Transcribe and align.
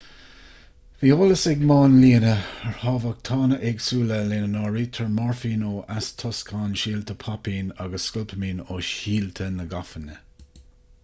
bhí 1.01 1.09
eolas 1.15 1.41
ag 1.49 1.59
máinlianna 1.71 2.31
ar 2.69 2.79
thámhachtána 2.85 3.59
éagsúla 3.73 4.17
lena 4.31 4.47
n-áirítear 4.53 5.13
moirfín 5.19 5.67
ó 5.73 5.75
eastóscán 5.99 6.73
síolta 6.85 7.17
poipín 7.27 7.71
agus 7.87 8.09
scopalaimín 8.13 8.65
ó 8.77 8.81
shíolta 8.91 9.51
na 9.59 9.69
gafainne 9.77 10.19